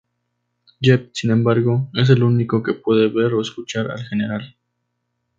[0.81, 4.55] Jeb, sin embargo, es el único que puede ver o escuchar al General.